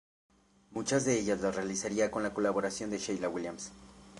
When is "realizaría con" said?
1.55-2.23